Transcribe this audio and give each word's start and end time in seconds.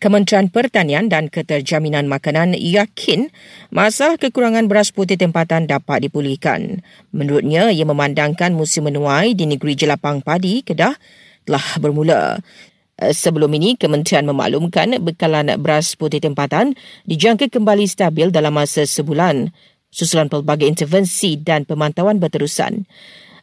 Kementerian 0.00 0.48
Pertanian 0.48 1.12
dan 1.12 1.28
Keterjaminan 1.28 2.08
Makanan 2.08 2.56
yakin 2.56 3.28
masalah 3.68 4.16
kekurangan 4.16 4.64
beras 4.64 4.96
putih 4.96 5.20
tempatan 5.20 5.68
dapat 5.68 6.08
dipulihkan. 6.08 6.80
Menurutnya, 7.12 7.68
ia 7.68 7.84
memandangkan 7.84 8.56
musim 8.56 8.88
menuai 8.88 9.36
di 9.36 9.44
negeri 9.44 9.76
jelapang 9.76 10.24
padi 10.24 10.64
Kedah 10.64 10.96
telah 11.44 11.66
bermula. 11.76 12.40
Eh, 12.96 13.12
sebelum 13.12 13.52
ini, 13.52 13.76
Kementerian 13.76 14.24
memaklumkan 14.24 14.96
bekalan 15.04 15.52
beras 15.60 15.92
putih 16.00 16.24
tempatan 16.24 16.80
dijangka 17.04 17.52
kembali 17.52 17.84
stabil 17.84 18.32
dalam 18.32 18.56
masa 18.56 18.88
sebulan 18.88 19.52
susulan 19.92 20.32
pelbagai 20.32 20.64
intervensi 20.64 21.36
dan 21.36 21.68
pemantauan 21.68 22.16
berterusan 22.16 22.88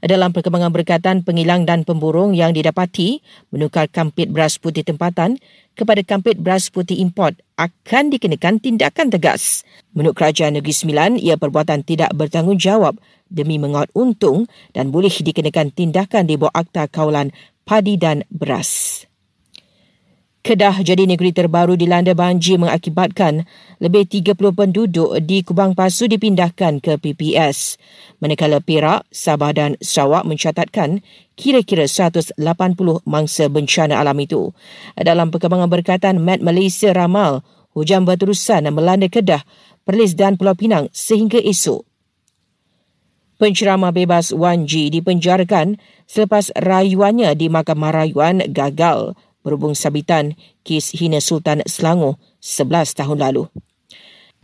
dalam 0.03 0.29
perkembangan 0.35 0.69
berkaitan 0.69 1.25
pengilang 1.25 1.65
dan 1.65 1.81
pemburung 1.81 2.37
yang 2.37 2.53
didapati 2.53 3.23
menukar 3.49 3.89
kampit 3.89 4.29
beras 4.29 4.61
putih 4.61 4.85
tempatan 4.85 5.41
kepada 5.73 6.01
kampit 6.05 6.37
beras 6.37 6.69
putih 6.69 6.97
import 7.01 7.37
akan 7.57 8.13
dikenakan 8.13 8.61
tindakan 8.61 9.09
tegas. 9.09 9.65
Menurut 9.97 10.17
Kerajaan 10.17 10.57
Negeri 10.57 10.73
Sembilan, 10.73 11.11
ia 11.17 11.37
perbuatan 11.37 11.81
tidak 11.81 12.13
bertanggungjawab 12.13 12.97
demi 13.29 13.57
mengaut 13.57 13.89
untung 13.97 14.45
dan 14.71 14.93
boleh 14.93 15.11
dikenakan 15.11 15.73
tindakan 15.73 16.29
di 16.29 16.37
bawah 16.37 16.53
Akta 16.53 16.85
Kawalan 16.89 17.33
Padi 17.67 17.99
dan 17.99 18.23
Beras. 18.31 19.03
Kedah 20.47 20.79
jadi 20.79 21.03
negeri 21.03 21.35
terbaru 21.35 21.75
dilanda 21.75 22.15
banjir 22.15 22.55
mengakibatkan 22.55 23.43
lebih 23.83 24.07
30 24.07 24.31
penduduk 24.55 25.19
di 25.19 25.43
Kubang 25.43 25.75
Pasu 25.75 26.07
dipindahkan 26.07 26.79
ke 26.79 26.95
PPS. 26.95 27.75
Manakala 28.23 28.63
Perak, 28.63 29.03
Sabah 29.11 29.51
dan 29.51 29.75
Sarawak 29.83 30.23
mencatatkan 30.23 31.03
kira-kira 31.35 31.83
180 31.83 32.39
mangsa 33.03 33.51
bencana 33.51 33.99
alam 33.99 34.15
itu. 34.23 34.55
Dalam 34.95 35.35
perkembangan 35.35 35.67
berkaitan 35.67 36.15
Met 36.23 36.39
Malaysia 36.39 36.95
ramal, 36.95 37.43
hujan 37.75 38.07
berterusan 38.07 38.71
melanda 38.71 39.11
Kedah, 39.11 39.43
Perlis 39.83 40.15
dan 40.15 40.39
Pulau 40.39 40.55
Pinang 40.55 40.87
sehingga 40.95 41.43
esok. 41.43 41.83
Penceramah 43.35 43.91
bebas 43.91 44.31
Wan 44.31 44.63
Ji 44.63 44.87
dipenjarakan 44.95 45.75
selepas 46.07 46.55
rayuannya 46.55 47.35
di 47.35 47.51
Mahkamah 47.51 47.91
Rayuan 47.91 48.41
gagal 48.49 49.13
berhubung 49.47 49.71
sabitan 49.71 50.35
kes 50.67 50.91
hina 50.91 51.23
Sultan 51.23 51.63
Selangor 51.63 52.19
11 52.43 52.99
tahun 52.99 53.23
lalu. 53.23 53.47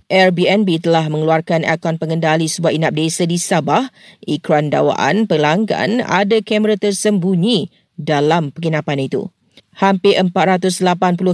Airbnb 0.08 0.80
telah 0.80 1.12
mengeluarkan 1.12 1.68
akaun 1.68 2.00
pengendali 2.00 2.48
sebuah 2.48 2.72
inap 2.72 2.96
desa 2.96 3.28
di 3.28 3.36
Sabah. 3.36 3.92
Ikran 4.24 4.72
dakwaan 4.72 5.28
pelanggan 5.28 6.00
ada 6.00 6.40
kamera 6.40 6.80
tersembunyi 6.80 7.68
dalam 8.00 8.56
penginapan 8.56 9.04
itu. 9.04 9.28
Hampir 9.76 10.16
480 10.16 10.80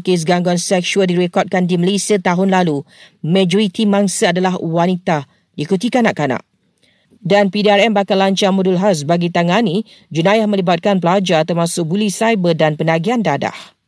kes 0.02 0.26
gangguan 0.26 0.58
seksual 0.58 1.06
direkodkan 1.06 1.70
di 1.70 1.78
Malaysia 1.78 2.18
tahun 2.18 2.50
lalu. 2.56 2.82
Majoriti 3.22 3.86
mangsa 3.86 4.34
adalah 4.34 4.58
wanita, 4.58 5.28
diikuti 5.60 5.92
kanak-kanak 5.92 6.49
dan 7.20 7.52
PDRM 7.52 7.96
bakal 7.96 8.20
lancar 8.20 8.52
modul 8.52 8.80
khas 8.80 9.04
bagi 9.04 9.32
tangani 9.32 9.84
jenayah 10.10 10.48
melibatkan 10.48 11.00
pelajar 11.04 11.44
termasuk 11.44 11.88
buli 11.88 12.12
cyber 12.12 12.56
dan 12.56 12.76
penagihan 12.80 13.20
dadah. 13.20 13.79